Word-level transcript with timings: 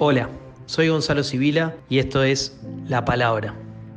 Hola, 0.00 0.28
soy 0.66 0.90
Gonzalo 0.90 1.24
Sibila 1.24 1.74
y 1.88 1.98
esto 1.98 2.22
es 2.22 2.56
La 2.86 3.04
Palabra. 3.04 3.52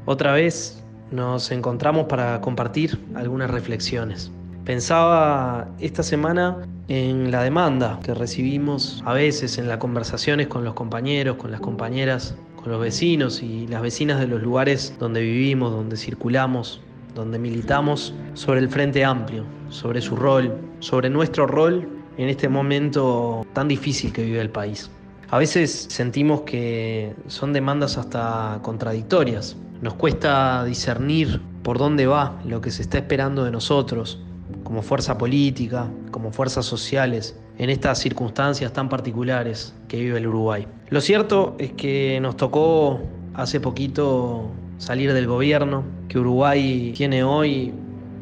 Otra 0.05 0.33
vez 0.33 0.83
nos 1.12 1.51
encontramos 1.51 2.07
para 2.07 2.41
compartir 2.41 2.99
algunas 3.13 3.51
reflexiones. 3.51 4.31
Pensaba 4.65 5.69
esta 5.79 6.01
semana 6.01 6.67
en 6.87 7.29
la 7.29 7.44
demanda 7.44 7.99
que 8.01 8.15
recibimos 8.15 9.03
a 9.05 9.13
veces 9.13 9.59
en 9.59 9.67
las 9.67 9.77
conversaciones 9.77 10.47
con 10.47 10.63
los 10.63 10.73
compañeros, 10.73 11.35
con 11.35 11.51
las 11.51 11.62
compañeras, 11.62 12.33
con 12.55 12.72
los 12.72 12.81
vecinos 12.81 13.44
y 13.44 13.68
las 13.68 13.83
vecinas 13.83 14.19
de 14.19 14.26
los 14.26 14.41
lugares 14.41 14.95
donde 14.97 15.22
vivimos, 15.22 15.72
donde 15.72 15.97
circulamos, 15.97 16.81
donde 17.13 17.38
militamos, 17.38 18.16
sobre 18.34 18.59
el 18.62 18.70
Frente 18.70 19.05
Amplio, 19.05 19.45
sobre 19.70 20.02
su 20.02 20.16
rol, 20.16 20.52
sobre 20.80 21.12
nuestro 21.12 21.45
rol 21.45 21.88
en 22.18 22.27
este 22.27 22.49
momento 22.49 23.45
tan 23.54 23.68
difícil 23.68 24.12
que 24.12 24.23
vive 24.23 24.41
el 24.41 24.49
país. 24.49 24.90
A 25.31 25.40
veces 25.40 25.88
sentimos 25.90 26.41
que 26.41 27.16
son 27.27 27.53
demandas 27.53 27.98
hasta 27.98 28.59
contradictorias. 28.63 29.55
Nos 29.81 29.94
cuesta 29.94 30.66
discernir 30.66 31.41
por 31.63 31.77
dónde 31.77 32.05
va 32.05 32.38
lo 32.44 32.59
que 32.59 32.70
se 32.70 32.81
está 32.81 32.98
esperando 32.98 33.45
de 33.45 33.52
nosotros, 33.52 34.20
como 34.66 34.81
fuerza 34.81 35.17
política, 35.17 35.89
como 36.12 36.34
fuerzas 36.34 36.66
sociales, 36.66 37.39
en 37.58 37.70
estas 37.70 37.99
circunstancias 37.99 38.73
tan 38.73 38.89
particulares 38.89 39.73
que 39.88 40.02
vive 40.02 40.17
el 40.17 40.27
Uruguay. 40.27 40.67
Lo 40.89 40.99
cierto 40.99 41.55
es 41.59 41.72
que 41.72 42.20
nos 42.22 42.36
tocó 42.36 43.00
hace 43.34 43.61
poquito 43.61 44.52
salir 44.80 45.13
del 45.13 45.27
gobierno, 45.27 45.86
que 46.09 46.20
Uruguay 46.20 46.91
tiene 46.94 47.23
hoy 47.23 47.73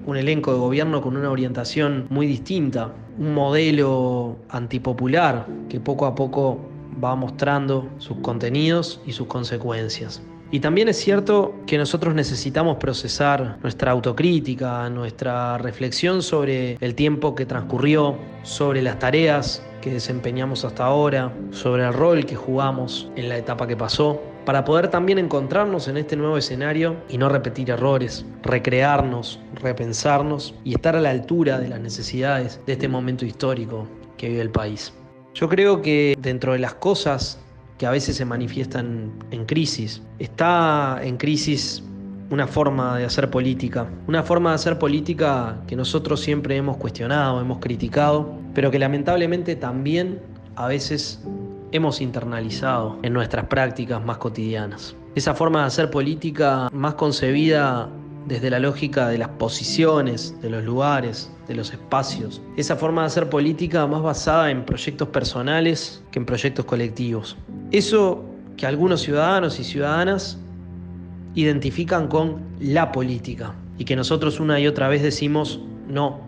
un 0.05 0.16
elenco 0.16 0.53
de 0.53 0.59
gobierno 0.59 1.02
con 1.02 1.17
una 1.17 1.31
orientación 1.31 2.05
muy 2.12 2.28
distinta, 2.28 2.94
un 3.17 3.34
modelo 3.34 4.38
antipopular 4.50 5.47
que 5.69 5.80
poco 5.80 6.06
a 6.06 6.14
poco 6.14 6.69
va 7.04 7.16
mostrando 7.16 7.90
sus 7.98 8.18
contenidos 8.18 9.02
y 9.06 9.12
sus 9.12 9.28
consecuencias. 9.28 10.22
Y 10.52 10.62
también 10.62 10.88
es 10.90 10.98
cierto 10.98 11.54
que 11.68 11.78
nosotros 11.78 12.16
necesitamos 12.16 12.78
procesar 12.78 13.59
nuestra 13.62 13.92
autocrítica, 13.92 14.90
nuestra 14.90 15.59
reflexión 15.59 16.23
sobre 16.23 16.78
el 16.81 16.96
tiempo 16.96 17.36
que 17.36 17.46
transcurrió, 17.46 18.18
sobre 18.42 18.81
las 18.81 18.98
tareas 18.98 19.64
que 19.81 19.92
desempeñamos 19.92 20.66
hasta 20.66 20.86
ahora, 20.86 21.31
sobre 21.52 21.86
el 21.86 21.94
rol 21.94 22.26
que 22.26 22.36
jugamos 22.36 23.09
en 23.16 23.30
la 23.30 23.38
etapa 23.38 23.68
que 23.68 23.78
pasó, 23.78 24.20
para 24.44 24.66
poder 24.66 24.88
también 24.88 25.20
encontrarnos 25.20 25.88
en 25.88 25.98
este 25.98 26.16
nuevo 26.16 26.36
escenario 26.36 26.96
y 27.08 27.20
no 27.20 27.30
repetir 27.30 27.70
errores, 27.70 28.26
recrearnos, 28.42 29.40
repensarnos 29.53 30.56
y 30.64 30.74
estar 30.74 30.96
a 30.96 31.00
la 31.00 31.12
altura 31.12 31.59
de 31.59 31.70
las 31.70 31.80
necesidades 31.80 32.59
de 32.66 32.74
este 32.74 32.88
momento 32.88 33.24
histórico 33.24 33.88
que 34.18 34.30
vive 34.30 34.42
el 34.42 34.50
país. 34.50 34.94
Yo 35.40 35.48
creo 35.48 35.82
que 35.82 36.18
dentro 36.20 36.52
de 36.52 36.59
las 36.59 36.73
cosas 36.73 37.40
que 37.78 37.86
a 37.86 37.92
veces 37.92 38.18
se 38.18 38.26
manifiestan 38.26 39.09
en 39.32 39.46
crisis, 39.46 40.02
está 40.20 41.00
en 41.02 41.16
crisis 41.16 41.81
una 42.30 42.46
forma 42.46 42.98
de 42.98 43.06
hacer 43.06 43.30
política, 43.30 43.88
una 44.08 44.22
forma 44.22 44.50
de 44.50 44.56
hacer 44.56 44.78
política 44.78 45.62
que 45.66 45.78
nosotros 45.78 46.20
siempre 46.20 46.58
hemos 46.58 46.76
cuestionado, 46.76 47.40
hemos 47.40 47.59
criticado, 47.59 48.34
pero 48.54 48.70
que 48.70 48.80
lamentablemente 48.80 49.56
también 49.56 50.20
a 50.58 50.68
veces 50.68 51.23
hemos 51.72 52.02
internalizado 52.02 53.00
en 53.02 53.14
nuestras 53.14 53.46
prácticas 53.46 54.03
más 54.03 54.18
cotidianas. 54.18 54.94
Esa 55.16 55.34
forma 55.34 55.62
de 55.62 55.68
hacer 55.68 55.90
política 55.90 56.68
más 56.74 56.96
concebida 56.96 57.90
desde 58.30 58.52
la 58.52 58.59
lógica 58.59 59.09
de 59.09 59.17
las 59.17 59.30
posiciones, 59.30 60.39
de 60.39 60.52
los 60.52 60.63
lugares, 60.63 61.31
de 61.47 61.55
los 61.55 61.72
espacios. 61.72 62.41
Esa 62.55 62.75
forma 62.75 63.02
de 63.02 63.08
hacer 63.08 63.27
política 63.27 63.88
más 63.88 64.03
basada 64.03 64.52
en 64.52 64.66
proyectos 64.66 65.08
personales 65.09 66.03
que 66.11 66.19
en 66.19 66.25
proyectos 66.27 66.63
colectivos. 66.66 67.35
Eso 67.72 68.23
que 68.56 68.68
algunos 68.68 69.01
ciudadanos 69.01 69.59
y 69.59 69.63
ciudadanas 69.63 70.38
identifican 71.34 72.07
con 72.07 72.44
la 72.59 72.91
política 72.91 73.56
y 73.79 73.85
que 73.85 73.95
nosotros 73.95 74.39
una 74.39 74.59
y 74.59 74.68
otra 74.68 74.89
vez 74.89 75.01
decimos, 75.01 75.59
no, 75.88 76.22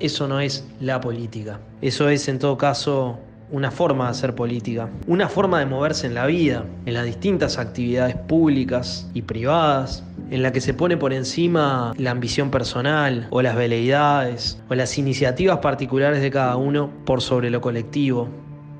eso 0.00 0.26
no 0.26 0.40
es 0.40 0.66
la 0.80 1.00
política. 1.00 1.60
Eso 1.80 2.08
es 2.08 2.26
en 2.28 2.40
todo 2.40 2.58
caso 2.58 3.20
una 3.52 3.70
forma 3.70 4.06
de 4.06 4.10
hacer 4.10 4.34
política, 4.34 4.88
una 5.06 5.28
forma 5.28 5.60
de 5.60 5.66
moverse 5.66 6.08
en 6.08 6.14
la 6.14 6.26
vida, 6.26 6.64
en 6.84 6.94
las 6.94 7.04
distintas 7.04 7.58
actividades 7.58 8.16
públicas 8.16 9.08
y 9.14 9.22
privadas, 9.22 10.02
en 10.30 10.42
la 10.42 10.52
que 10.52 10.60
se 10.60 10.74
pone 10.74 10.96
por 10.96 11.12
encima 11.12 11.92
la 11.96 12.10
ambición 12.10 12.50
personal 12.50 13.26
o 13.30 13.42
las 13.42 13.56
veleidades 13.56 14.60
o 14.68 14.74
las 14.74 14.98
iniciativas 14.98 15.58
particulares 15.58 16.20
de 16.22 16.30
cada 16.30 16.56
uno 16.56 16.90
por 17.04 17.22
sobre 17.22 17.50
lo 17.50 17.60
colectivo, 17.60 18.28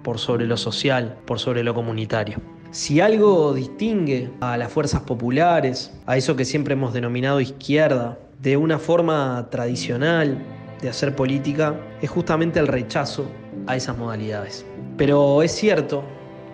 por 0.02 0.18
sobre 0.18 0.46
lo 0.46 0.56
social, 0.56 1.16
por 1.26 1.38
sobre 1.38 1.64
lo 1.64 1.74
comunitario. 1.74 2.40
Si 2.70 3.00
algo 3.00 3.54
distingue 3.54 4.30
a 4.40 4.58
las 4.58 4.70
fuerzas 4.70 5.00
populares, 5.02 5.92
a 6.06 6.16
eso 6.16 6.36
que 6.36 6.44
siempre 6.44 6.74
hemos 6.74 6.92
denominado 6.92 7.40
izquierda, 7.40 8.18
de 8.42 8.56
una 8.56 8.78
forma 8.78 9.48
tradicional 9.50 10.38
de 10.80 10.88
hacer 10.88 11.16
política, 11.16 11.74
es 12.02 12.10
justamente 12.10 12.60
el 12.60 12.68
rechazo 12.68 13.26
a 13.66 13.74
esas 13.74 13.96
modalidades. 13.96 14.64
Pero 14.96 15.42
es 15.42 15.52
cierto 15.52 16.04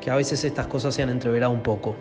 que 0.00 0.10
a 0.10 0.16
veces 0.16 0.44
estas 0.44 0.66
cosas 0.66 0.94
se 0.94 1.02
han 1.02 1.10
entreverado 1.10 1.52
un 1.52 1.62
poco. 1.62 1.94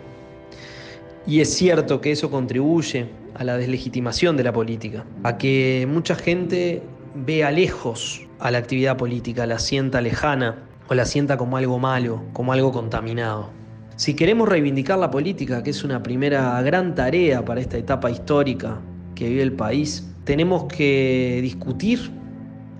Y 1.26 1.40
es 1.40 1.54
cierto 1.54 2.00
que 2.02 2.12
eso 2.12 2.30
contribuye 2.30 3.08
a 3.34 3.44
la 3.44 3.56
deslegitimación 3.56 4.36
de 4.36 4.44
la 4.44 4.52
política, 4.52 5.06
a 5.22 5.38
que 5.38 5.86
mucha 5.90 6.14
gente 6.14 6.82
vea 7.14 7.50
lejos 7.50 8.22
a 8.38 8.50
la 8.50 8.58
actividad 8.58 8.98
política, 8.98 9.46
la 9.46 9.58
sienta 9.58 10.02
lejana 10.02 10.64
o 10.88 10.94
la 10.94 11.06
sienta 11.06 11.38
como 11.38 11.56
algo 11.56 11.78
malo, 11.78 12.22
como 12.34 12.52
algo 12.52 12.72
contaminado. 12.72 13.50
Si 13.96 14.14
queremos 14.14 14.48
reivindicar 14.48 14.98
la 14.98 15.10
política, 15.10 15.62
que 15.62 15.70
es 15.70 15.82
una 15.82 16.02
primera 16.02 16.60
gran 16.62 16.94
tarea 16.94 17.44
para 17.44 17.60
esta 17.60 17.78
etapa 17.78 18.10
histórica 18.10 18.80
que 19.14 19.28
vive 19.28 19.42
el 19.42 19.52
país, 19.52 20.06
tenemos 20.24 20.64
que 20.64 21.38
discutir, 21.40 22.10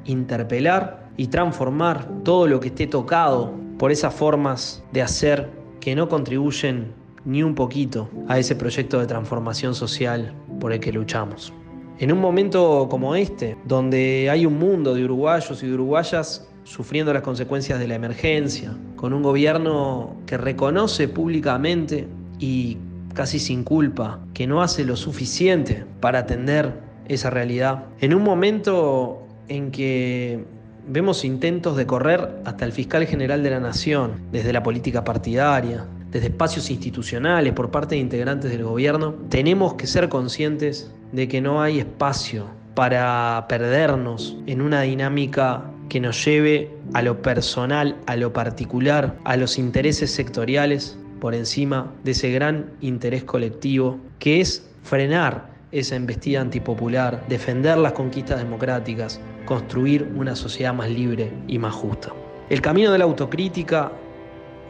interpelar 0.05 1.09
y 1.16 1.28
transformar 1.28 2.09
todo 2.25 2.47
lo 2.47 2.61
que 2.61 2.69
esté 2.69 2.87
tocado 2.88 3.55
por 3.78 3.91
esas 3.91 4.12
formas 4.12 4.84
de 4.93 5.03
hacer 5.03 5.50
que 5.81 5.94
no 5.94 6.09
contribuyen 6.09 6.93
ni 7.24 7.42
un 7.42 7.54
poquito 7.54 8.08
a 8.28 8.38
ese 8.38 8.54
proyecto 8.56 8.98
de 9.00 9.06
transformación 9.06 9.74
social 9.74 10.34
por 10.60 10.72
el 10.72 10.80
que 10.80 10.92
luchamos. 10.92 11.52
En 11.98 12.12
un 12.12 12.20
momento 12.20 12.88
como 12.90 13.14
este, 13.14 13.56
donde 13.64 14.28
hay 14.30 14.46
un 14.46 14.58
mundo 14.58 14.94
de 14.94 15.04
uruguayos 15.04 15.62
y 15.62 15.66
de 15.66 15.74
uruguayas 15.74 16.48
sufriendo 16.64 17.12
las 17.12 17.22
consecuencias 17.22 17.78
de 17.78 17.86
la 17.86 17.94
emergencia, 17.94 18.76
con 18.96 19.12
un 19.12 19.22
gobierno 19.22 20.16
que 20.26 20.36
reconoce 20.36 21.08
públicamente 21.08 22.08
y 22.38 22.78
casi 23.14 23.38
sin 23.38 23.62
culpa 23.62 24.20
que 24.34 24.46
no 24.46 24.62
hace 24.62 24.84
lo 24.84 24.96
suficiente 24.96 25.84
para 26.00 26.20
atender 26.20 26.72
esa 27.06 27.30
realidad, 27.30 27.84
en 28.00 28.14
un 28.14 28.22
momento 28.22 29.22
en 29.48 29.70
que 29.70 30.44
Vemos 30.86 31.24
intentos 31.24 31.78
de 31.78 31.86
correr 31.86 32.42
hasta 32.44 32.66
el 32.66 32.72
fiscal 32.72 33.06
general 33.06 33.42
de 33.42 33.48
la 33.48 33.58
Nación, 33.58 34.20
desde 34.30 34.52
la 34.52 34.62
política 34.62 35.02
partidaria, 35.02 35.86
desde 36.14 36.28
espacios 36.28 36.70
institucionales, 36.70 37.52
por 37.54 37.72
parte 37.72 37.97
de 37.97 38.00
integrantes 38.00 38.48
del 38.52 38.62
gobierno. 38.62 39.16
Tenemos 39.30 39.75
que 39.75 39.88
ser 39.88 40.08
conscientes 40.08 40.88
de 41.10 41.26
que 41.26 41.41
no 41.41 41.60
hay 41.60 41.80
espacio 41.80 42.47
para 42.76 43.44
perdernos 43.48 44.36
en 44.47 44.62
una 44.62 44.82
dinámica 44.82 45.64
que 45.88 45.98
nos 45.98 46.25
lleve 46.25 46.70
a 46.92 47.02
lo 47.02 47.20
personal, 47.20 47.97
a 48.06 48.14
lo 48.14 48.32
particular, 48.32 49.16
a 49.25 49.36
los 49.36 49.58
intereses 49.58 50.12
sectoriales 50.12 50.97
por 51.20 51.34
encima 51.34 51.92
de 52.04 52.12
ese 52.12 52.31
gran 52.31 52.70
interés 52.81 53.25
colectivo 53.25 53.98
que 54.20 54.41
es 54.41 54.70
frenar 54.84 55.50
esa 55.72 55.96
embestida 55.96 56.41
antipopular, 56.41 57.25
defender 57.28 57.76
las 57.76 57.92
conquistas 57.92 58.38
democráticas, 58.38 59.20
construir 59.46 60.08
una 60.14 60.37
sociedad 60.37 60.72
más 60.72 60.88
libre 60.88 61.32
y 61.49 61.58
más 61.58 61.75
justa. 61.75 62.11
El 62.50 62.61
camino 62.61 62.93
de 62.93 62.99
la 62.99 63.05
autocrítica 63.05 63.90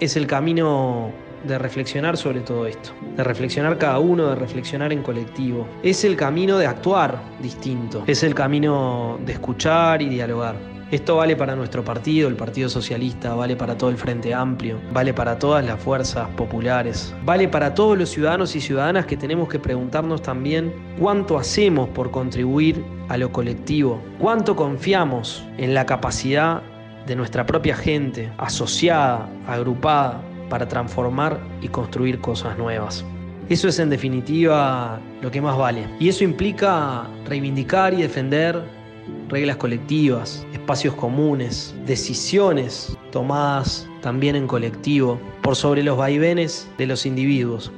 es 0.00 0.16
el 0.16 0.26
camino 0.26 1.12
de 1.46 1.58
reflexionar 1.58 2.16
sobre 2.16 2.40
todo 2.40 2.66
esto, 2.66 2.90
de 3.16 3.24
reflexionar 3.24 3.78
cada 3.78 3.98
uno, 3.98 4.28
de 4.28 4.34
reflexionar 4.34 4.92
en 4.92 5.02
colectivo. 5.02 5.68
Es 5.82 6.04
el 6.04 6.16
camino 6.16 6.58
de 6.58 6.66
actuar 6.66 7.22
distinto, 7.40 8.04
es 8.06 8.22
el 8.22 8.34
camino 8.34 9.18
de 9.24 9.32
escuchar 9.32 10.02
y 10.02 10.08
dialogar. 10.08 10.56
Esto 10.90 11.16
vale 11.16 11.34
para 11.34 11.56
nuestro 11.56 11.82
partido, 11.82 12.28
el 12.28 12.36
Partido 12.36 12.68
Socialista, 12.68 13.34
vale 13.34 13.56
para 13.56 13.76
todo 13.76 13.90
el 13.90 13.96
Frente 13.96 14.32
Amplio, 14.32 14.78
vale 14.92 15.12
para 15.12 15.38
todas 15.38 15.64
las 15.64 15.80
fuerzas 15.80 16.28
populares, 16.36 17.12
vale 17.24 17.48
para 17.48 17.74
todos 17.74 17.98
los 17.98 18.10
ciudadanos 18.10 18.54
y 18.54 18.60
ciudadanas 18.60 19.06
que 19.06 19.16
tenemos 19.16 19.48
que 19.48 19.58
preguntarnos 19.58 20.22
también 20.22 20.72
cuánto 21.00 21.38
hacemos 21.38 21.88
por 21.88 22.10
contribuir 22.10 22.84
a 23.08 23.16
lo 23.16 23.32
colectivo, 23.32 24.00
cuánto 24.20 24.54
confiamos 24.54 25.42
en 25.56 25.74
la 25.74 25.84
capacidad 25.86 26.62
de 27.06 27.16
nuestra 27.16 27.44
propia 27.44 27.74
gente, 27.74 28.30
asociada, 28.38 29.28
agrupada, 29.46 30.22
para 30.48 30.68
transformar 30.68 31.40
y 31.60 31.68
construir 31.68 32.20
cosas 32.20 32.56
nuevas. 32.58 33.04
Eso 33.48 33.68
es 33.68 33.78
en 33.78 33.90
definitiva 33.90 35.00
lo 35.20 35.30
que 35.30 35.40
más 35.40 35.56
vale. 35.58 35.86
Y 36.00 36.08
eso 36.08 36.24
implica 36.24 37.06
reivindicar 37.26 37.92
y 37.92 38.02
defender 38.02 38.62
reglas 39.28 39.56
colectivas, 39.56 40.46
espacios 40.52 40.94
comunes, 40.94 41.74
decisiones 41.86 42.96
tomadas 43.10 43.86
también 44.00 44.36
en 44.36 44.46
colectivo, 44.46 45.20
por 45.42 45.56
sobre 45.56 45.82
los 45.82 45.96
vaivenes 45.98 46.68
de 46.78 46.86
los 46.86 47.04
individuos, 47.04 47.70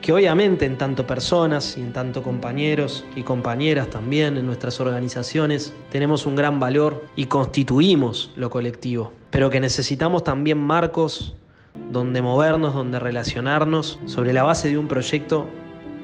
que 0.00 0.12
obviamente 0.12 0.66
en 0.66 0.78
tanto 0.78 1.06
personas 1.06 1.76
y 1.76 1.80
en 1.80 1.92
tanto 1.92 2.22
compañeros 2.22 3.04
y 3.16 3.22
compañeras 3.22 3.90
también 3.90 4.36
en 4.36 4.46
nuestras 4.46 4.80
organizaciones 4.80 5.74
tenemos 5.90 6.26
un 6.26 6.36
gran 6.36 6.60
valor 6.60 7.04
y 7.16 7.26
constituimos 7.26 8.30
lo 8.36 8.50
colectivo, 8.50 9.12
pero 9.30 9.50
que 9.50 9.60
necesitamos 9.60 10.22
también 10.24 10.58
marcos 10.58 11.34
donde 11.90 12.22
movernos, 12.22 12.74
donde 12.74 12.98
relacionarnos 12.98 13.98
sobre 14.06 14.32
la 14.32 14.42
base 14.42 14.68
de 14.68 14.78
un 14.78 14.88
proyecto 14.88 15.48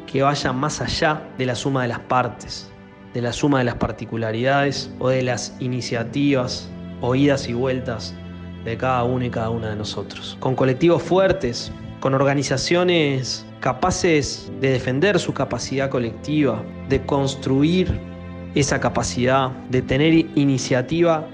que 0.06 0.22
vaya 0.22 0.52
más 0.52 0.80
allá 0.80 1.22
de 1.38 1.46
la 1.46 1.54
suma 1.54 1.82
de 1.82 1.88
las 1.88 2.00
partes, 2.00 2.70
de 3.12 3.22
la 3.22 3.32
suma 3.32 3.58
de 3.58 3.64
las 3.64 3.76
particularidades 3.76 4.90
o 4.98 5.08
de 5.08 5.22
las 5.22 5.56
iniciativas 5.60 6.70
o 7.00 7.14
y 7.14 7.52
vueltas 7.52 8.14
de 8.64 8.76
cada 8.76 9.04
uno 9.04 9.24
y 9.24 9.30
cada 9.30 9.50
una 9.50 9.70
de 9.70 9.76
nosotros. 9.76 10.36
Con 10.40 10.54
colectivos 10.54 11.02
fuertes, 11.02 11.70
con 12.00 12.14
organizaciones 12.14 13.44
capaces 13.60 14.50
de 14.60 14.70
defender 14.70 15.18
su 15.18 15.34
capacidad 15.34 15.90
colectiva, 15.90 16.62
de 16.88 17.04
construir 17.04 18.00
esa 18.54 18.80
capacidad, 18.80 19.50
de 19.70 19.82
tener 19.82 20.14
iniciativa, 20.34 21.26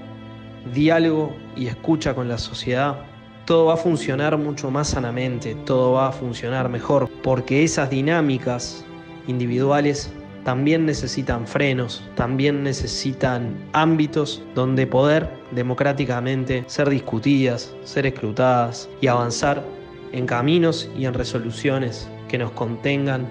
diálogo 0.73 1.35
y 1.55 1.67
escucha 1.67 2.13
con 2.13 2.27
la 2.27 2.37
sociedad, 2.37 3.10
todo 3.45 3.65
va 3.65 3.73
a 3.73 3.77
funcionar 3.77 4.37
mucho 4.37 4.69
más 4.71 4.89
sanamente, 4.89 5.55
todo 5.65 5.93
va 5.93 6.09
a 6.09 6.11
funcionar 6.11 6.69
mejor, 6.69 7.09
porque 7.23 7.63
esas 7.63 7.89
dinámicas 7.89 8.85
individuales 9.27 10.11
también 10.43 10.85
necesitan 10.85 11.45
frenos, 11.45 12.03
también 12.15 12.63
necesitan 12.63 13.55
ámbitos 13.73 14.41
donde 14.55 14.87
poder 14.87 15.29
democráticamente 15.51 16.63
ser 16.67 16.89
discutidas, 16.89 17.73
ser 17.83 18.05
escrutadas 18.05 18.89
y 19.01 19.07
avanzar 19.07 19.63
en 20.11 20.25
caminos 20.25 20.89
y 20.97 21.05
en 21.05 21.13
resoluciones 21.13 22.09
que 22.27 22.37
nos 22.37 22.51
contengan 22.51 23.27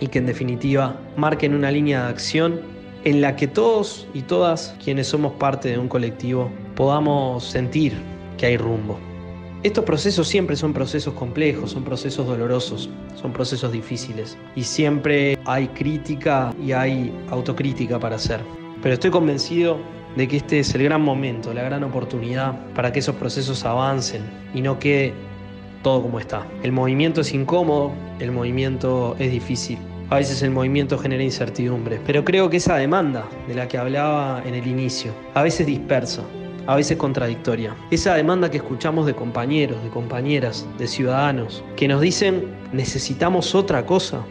y 0.00 0.08
que 0.08 0.18
en 0.18 0.26
definitiva 0.26 0.96
marquen 1.16 1.54
una 1.54 1.70
línea 1.70 2.04
de 2.04 2.08
acción 2.10 2.60
en 3.04 3.20
la 3.20 3.36
que 3.36 3.46
todos 3.46 4.06
y 4.14 4.22
todas 4.22 4.74
quienes 4.82 5.08
somos 5.08 5.32
parte 5.34 5.68
de 5.68 5.78
un 5.78 5.88
colectivo 5.88 6.50
podamos 6.74 7.44
sentir 7.44 7.92
hay 8.46 8.56
rumbo. 8.56 8.98
Estos 9.62 9.84
procesos 9.84 10.28
siempre 10.28 10.56
son 10.56 10.74
procesos 10.74 11.14
complejos, 11.14 11.70
son 11.70 11.84
procesos 11.84 12.26
dolorosos, 12.26 12.90
son 13.14 13.32
procesos 13.32 13.72
difíciles 13.72 14.36
y 14.54 14.62
siempre 14.62 15.38
hay 15.46 15.68
crítica 15.68 16.54
y 16.62 16.72
hay 16.72 17.10
autocrítica 17.30 17.98
para 17.98 18.16
hacer. 18.16 18.40
Pero 18.82 18.92
estoy 18.92 19.10
convencido 19.10 19.78
de 20.16 20.28
que 20.28 20.36
este 20.36 20.58
es 20.58 20.74
el 20.74 20.82
gran 20.82 21.00
momento, 21.00 21.54
la 21.54 21.62
gran 21.62 21.82
oportunidad 21.82 22.54
para 22.74 22.92
que 22.92 22.98
esos 22.98 23.16
procesos 23.16 23.64
avancen 23.64 24.22
y 24.54 24.60
no 24.60 24.78
quede 24.78 25.14
todo 25.82 26.02
como 26.02 26.20
está. 26.20 26.46
El 26.62 26.72
movimiento 26.72 27.22
es 27.22 27.32
incómodo, 27.32 27.92
el 28.20 28.32
movimiento 28.32 29.16
es 29.18 29.32
difícil. 29.32 29.78
A 30.10 30.16
veces 30.16 30.42
el 30.42 30.50
movimiento 30.50 30.98
genera 30.98 31.22
incertidumbre, 31.22 31.98
pero 32.06 32.22
creo 32.22 32.50
que 32.50 32.58
esa 32.58 32.76
demanda 32.76 33.26
de 33.48 33.54
la 33.54 33.66
que 33.66 33.78
hablaba 33.78 34.42
en 34.44 34.54
el 34.54 34.66
inicio, 34.66 35.12
a 35.32 35.42
veces 35.42 35.66
dispersa, 35.66 36.22
a 36.66 36.76
veces 36.76 36.96
contradictoria. 36.96 37.74
Esa 37.90 38.14
demanda 38.14 38.50
que 38.50 38.58
escuchamos 38.58 39.06
de 39.06 39.14
compañeros, 39.14 39.82
de 39.82 39.90
compañeras, 39.90 40.66
de 40.78 40.86
ciudadanos, 40.86 41.62
que 41.76 41.88
nos 41.88 42.00
dicen 42.00 42.54
necesitamos 42.72 43.54
otra 43.54 43.84
cosa, 43.84 44.24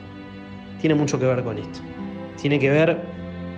tiene 0.82 0.96
mucho 0.96 1.20
que 1.20 1.26
ver 1.26 1.44
con 1.44 1.58
esto. 1.58 1.80
Tiene 2.42 2.60
que 2.60 2.70
ver 2.70 3.02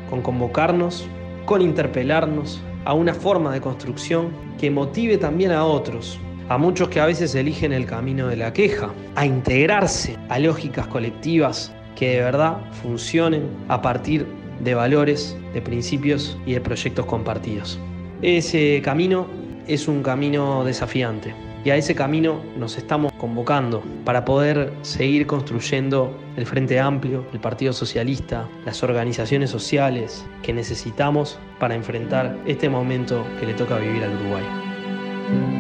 con 0.10 0.22
convocarnos, 0.22 1.08
con 1.46 1.62
interpelarnos 1.62 2.62
a 2.86 2.94
una 2.94 3.14
forma 3.14 3.54
de 3.54 3.62
construcción 3.62 4.32
que 4.60 4.70
motive 4.70 5.18
también 5.18 5.52
a 5.52 5.66
otros, 5.66 6.20
a 6.50 6.58
muchos 6.58 6.90
que 6.90 7.00
a 7.00 7.06
veces 7.06 7.34
eligen 7.34 7.74
el 7.74 7.86
camino 7.86 8.28
de 8.28 8.38
la 8.38 8.54
queja, 8.54 8.94
a 9.16 9.26
integrarse 9.26 10.18
a 10.30 10.38
lógicas 10.38 10.86
colectivas 10.88 11.74
que 11.96 12.10
de 12.10 12.22
verdad 12.22 12.58
funcionen 12.84 13.50
a 13.70 13.82
partir 13.82 14.28
de 14.60 14.76
valores, 14.76 15.36
de 15.54 15.62
principios 15.62 16.38
y 16.46 16.54
de 16.54 16.62
proyectos 16.62 17.06
compartidos. 17.06 17.80
Ese 18.26 18.82
camino 18.84 19.28
es 19.68 19.88
un 19.88 20.02
camino 20.02 20.64
desafiante 20.64 21.36
y 21.64 21.70
a 21.70 21.76
ese 21.76 21.94
camino 21.94 22.42
nos 22.58 22.76
estamos 22.76 23.14
convocando 23.14 23.84
para 24.04 24.26
poder 24.26 24.74
seguir 24.82 25.28
construyendo 25.28 26.18
el 26.36 26.48
Frente 26.48 26.80
Amplio, 26.80 27.24
el 27.34 27.40
Partido 27.40 27.72
Socialista, 27.72 28.50
las 28.66 28.82
organizaciones 28.82 29.52
sociales 29.52 30.26
que 30.42 30.54
necesitamos 30.54 31.38
para 31.60 31.76
enfrentar 31.76 32.36
este 32.48 32.68
momento 32.68 33.24
que 33.40 33.46
le 33.46 33.54
toca 33.54 33.78
vivir 33.78 34.04
al 34.04 34.16
Uruguay. 34.16 35.55